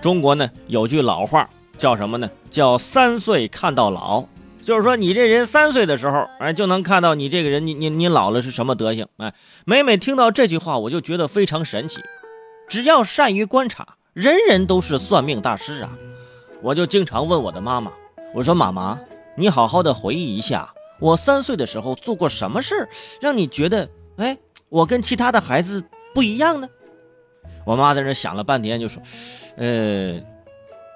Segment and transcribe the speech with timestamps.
[0.00, 2.30] 中国呢有句老话叫什么呢？
[2.50, 4.24] 叫三岁看到老，
[4.64, 9.06] 就是说你这人三岁的时候，哎，就能看到你这个人，你你你老了是什么德行？
[9.18, 9.32] 哎，
[9.64, 12.00] 每每听到这句话，我就觉得非常神奇。
[12.68, 15.90] 只要善于观察，人人都是算命大师啊！
[16.60, 17.92] 我就经常问我的妈妈，
[18.34, 18.98] 我说妈妈，
[19.36, 22.88] 你好好的回忆一下，我三岁的时候做过什么事儿，
[23.20, 24.36] 让你觉得，哎，
[24.68, 26.68] 我跟其他的孩子不一样呢？
[27.68, 29.02] 我妈在那想了半天，就说，
[29.58, 30.14] 呃，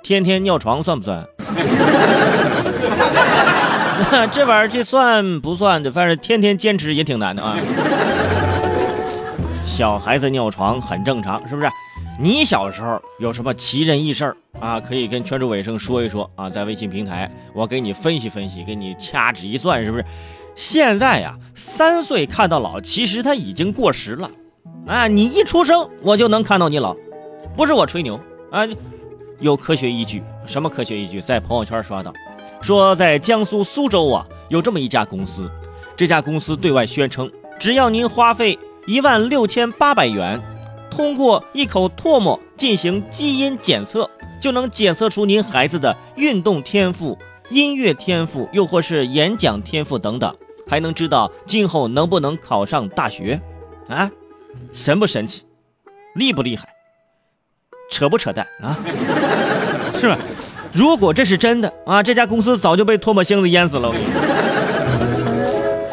[0.02, 1.22] 天天尿床算不算？
[4.32, 5.92] 这玩意儿这算不算的？
[5.92, 7.54] 反正天天坚持也挺难的啊。
[9.66, 11.68] 小孩子尿床很正常，是不是？
[12.18, 14.80] 你小时候有什么奇人异事啊？
[14.80, 20.04] 可以跟全州伟生说一说啊，在微信平台，我给你分析分析，给你掐指一算，是不是？
[20.56, 24.30] 现在呀，三岁看到老，其实他已经过时了。
[24.86, 26.96] 啊，你一出生我就能看到你老，
[27.56, 28.18] 不是我吹牛
[28.50, 28.66] 啊，
[29.40, 30.22] 有科学依据。
[30.46, 31.20] 什么科学依据？
[31.20, 32.12] 在朋友圈刷到，
[32.60, 35.48] 说在江苏苏州啊，有这么一家公司，
[35.96, 38.58] 这家公司对外宣称，只要您花费。
[38.84, 40.40] 一万六千八百元，
[40.90, 44.10] 通过一口唾沫进行基因检测，
[44.40, 47.16] 就能检测出您孩子的运动天赋、
[47.48, 50.34] 音乐天赋，又或是演讲天赋等等，
[50.66, 53.40] 还能知道今后能不能考上大学。
[53.88, 54.10] 啊，
[54.72, 55.42] 神不神奇？
[56.14, 56.68] 厉不厉害？
[57.90, 58.76] 扯不扯淡啊？
[60.00, 60.18] 是吧？
[60.72, 63.92] 如果这是真的啊，这家公司早就被唾沫星子淹死了。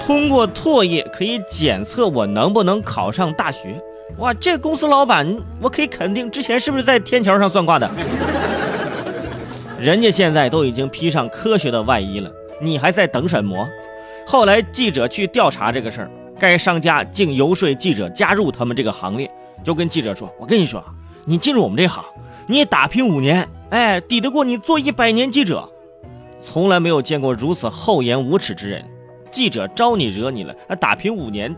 [0.05, 3.79] 通过唾液可以检测我能不能考上大学。
[4.17, 7.89] 哇，这公司老板，我可以肯定，之前是不是在天桥上算卦的？
[9.79, 13.67] 人家现在都已经披上科学的外衣了，你还在等什么？
[14.25, 19.29] 后来记者去调查这个事儿，该商家竟游说记者加入他们这个行列，
[19.63, 20.83] 就跟记者说：“我跟你说，
[21.25, 22.03] 你进入我们这行，
[22.47, 25.69] 你打拼五年，哎，抵得过你做一百年记者。
[26.39, 28.83] 从来没有见过如此厚颜无耻之人。”
[29.29, 30.55] 记者招你惹你了？
[30.67, 31.55] 啊，打拼五年，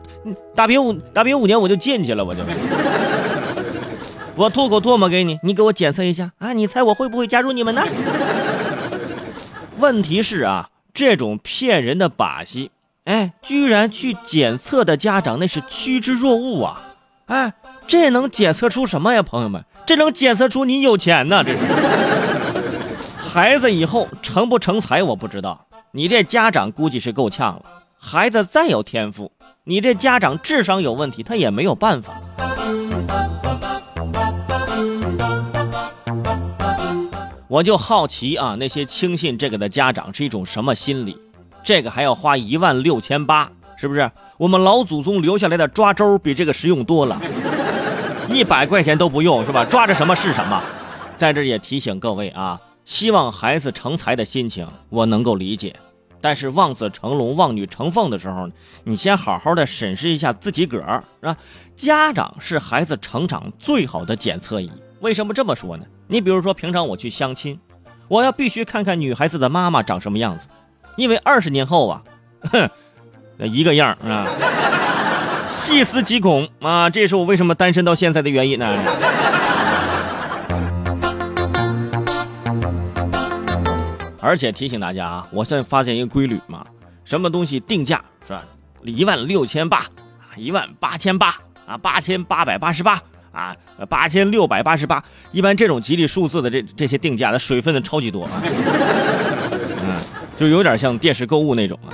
[0.54, 2.42] 打拼五打拼五年我就进去了，我就。
[4.36, 6.52] 我吐口唾沫给你，你给我检测一下啊！
[6.52, 7.82] 你猜我会不会加入你们呢？
[9.78, 12.72] 问题是啊，这种骗人的把戏，
[13.06, 16.80] 哎，居然去检测的家长那是趋之若鹜啊！
[17.26, 17.54] 哎，
[17.88, 19.66] 这能检测出什么呀，朋友们？
[19.88, 21.44] 这能检测出你有钱呢？
[21.44, 21.60] 这是。
[23.18, 25.66] 孩子以后成不成才我不知道。
[25.94, 27.66] 你这家长估计是够呛了。
[27.98, 29.32] 孩子再有天赋，
[29.64, 32.14] 你这家长智商有问题，他也没有办法。
[37.48, 41.18] 我就好奇啊，那些轻信这个的家长是一种什么心理？
[41.64, 44.10] 这个还要花一万六千八，是不是？
[44.38, 47.22] 我们老祖宗留下来的抓周比这个实用多了，
[48.30, 49.64] 一百块钱都不用，是吧？
[49.66, 50.62] 抓着什么是什么。
[51.16, 52.60] 在这也提醒各位啊。
[52.84, 55.76] 希望孩子成才的心情，我能够理解。
[56.20, 58.50] 但是望子成龙、望女成凤的时候，
[58.84, 61.38] 你先好好的审视一下自己个儿，是吧？
[61.76, 64.70] 家长是孩子成长最好的检测仪。
[65.00, 65.86] 为什么这么说呢？
[66.08, 67.60] 你比如说，平常我去相亲，
[68.08, 70.48] 我要必须看看女孩子的妈妈长什么样子，
[71.02, 72.04] 因为二十年后啊，
[72.52, 72.70] 哼，
[73.38, 74.28] 那一个样啊，
[75.48, 76.92] 细思极恐啊！
[76.92, 78.68] 这也是我为什么单身到现在的原因呢。
[84.20, 86.64] 而且提醒大家啊，我现在发现一个规律嘛，
[87.04, 88.44] 什么东西定价是吧？
[88.84, 89.84] 一万六千八，
[90.38, 91.36] 一万八千八
[91.66, 93.02] 啊，八千八百八十八
[93.32, 93.58] 啊，
[93.90, 95.04] 八千六百八十八。
[95.32, 98.38] 一般这种吉利数字的这这些定价的水分的超级多啊，
[100.42, 101.94] 就有点像电视购物那种啊。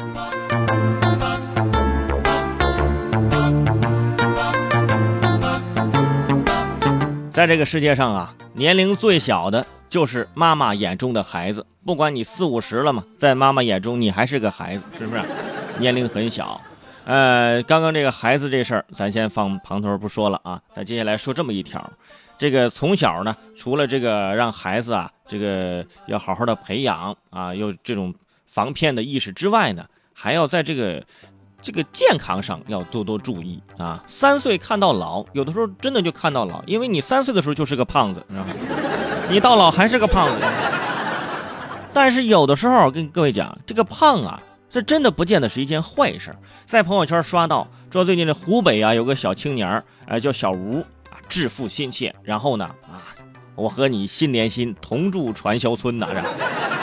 [7.30, 9.66] 在这个世界上啊，年龄最小的。
[9.90, 15.22] 就是妈妈眼中的孩子，不管你四五十了嘛，在妈妈眼中你还是个孩子，是不是？
[15.80, 16.60] 年龄很小。
[17.04, 20.62] 呃，刚刚这个孩子这事儿，咱先放旁头不说了啊。
[20.74, 21.90] 咱接下来说这么一条，
[22.38, 28.14] 这个从小呢，除了这个让孩子啊，这个要好好的培养啊，又这种
[28.48, 31.06] 防骗的意识之外呢，还要在这个
[31.62, 34.04] 这个健康上要多多注意啊。
[34.08, 38.54] 三岁看到老，有的时候真的就看到老，因为你三岁的时候就是个胖子，你知道吗？
[39.30, 40.46] 你到老还是个胖子，
[41.94, 46.34] 但是有的时候跟各位讲，这个胖啊，这真的不见得是一件坏事。
[46.66, 49.68] 在朋友圈刷到说，最近这湖北啊有个小青年
[50.08, 50.80] 儿，叫小吴
[51.10, 53.04] 啊，致富心切，然后呢啊，
[53.58, 56.08] 我和你心连心，同住传销村呐，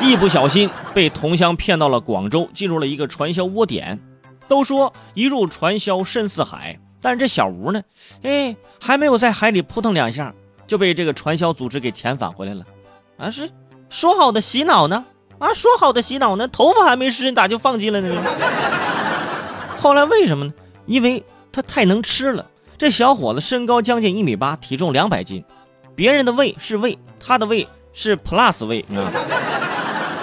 [0.03, 3.99] 一不小心被同乡骗到了广州，进入了一个传销窝点。
[4.49, 7.81] 都说一入传销深似海，但是这小吴呢，
[8.23, 10.35] 哎，还没有在海里扑腾两下。
[10.67, 12.65] 就被这个传销组织给遣返回来了。
[13.19, 13.49] 啊，是
[13.88, 15.05] 说好的洗脑呢？
[15.38, 16.49] 啊，说好的洗脑呢？
[16.49, 18.20] 头发还没湿，你咋就放弃了呢？
[19.77, 20.53] 后来为什么呢？
[20.87, 21.23] 因为
[21.53, 22.47] 他太能吃了。
[22.77, 25.44] 这小伙子身高将近一米八，体重两百斤，
[25.94, 29.12] 别人的胃是胃，他的胃是 plus 胃啊。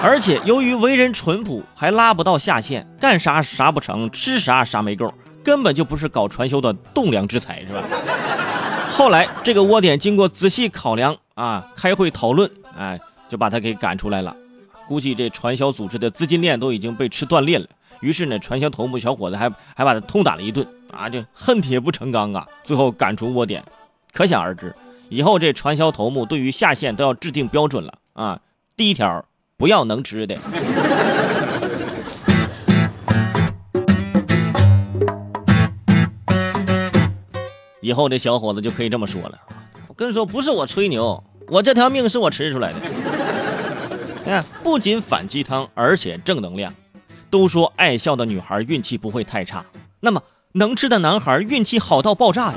[0.03, 5.13] 而且由于为人淳朴，还拉不到下线，干啥啥不成，吃啥啥没够，
[5.43, 7.83] 根本就不是搞传销的栋梁之才，是吧？
[8.91, 14.35] 后来这个窝点经过仔细考量啊，开会讨论，哎，就把他给赶出来了。
[14.87, 17.65] 估计这传销组织的资金链都已经被吃断裂了。
[18.01, 23.63] 于是呢，传销头目小伙子还还把他痛打了一顿啊，就恨铁不成钢啊，最后赶出窝点。
[24.11, 24.75] 可想而知，
[25.11, 28.39] 以后这传销头目对于下线都要制定标准了啊。
[28.75, 29.23] 第一条。
[29.57, 30.35] 不要能吃的。
[37.79, 39.37] 以后这小伙子就可以这么说了。
[39.87, 42.79] 我跟你说，不是我吹牛，我这条命是我吃出来的。
[44.25, 46.73] 看，不仅反鸡汤，而且正能量。
[47.29, 49.63] 都说爱笑的女孩运气不会太差，
[49.99, 50.23] 那么
[50.53, 52.53] 能吃的男孩运气好到爆炸呀！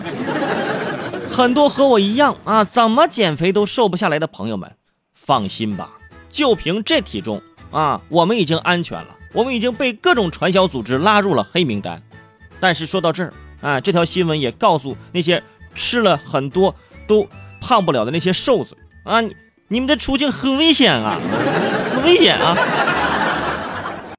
[1.35, 4.77] 很多和我一样啊，怎么减肥都瘦不下来的朋友们，
[5.13, 5.91] 放心吧。
[6.31, 7.43] 就凭这体重
[7.73, 9.17] 啊，我们已经安全了。
[9.33, 12.01] 我们已经被各种传销组织拉入了黑名单。
[12.61, 15.43] 但是说到这儿啊，这条新闻也告诉那些
[15.75, 16.73] 吃了很多
[17.09, 17.27] 都
[17.61, 19.21] 胖不了的那些瘦子啊，
[19.67, 21.19] 你们的处境很危险啊，
[21.97, 22.57] 很危险啊。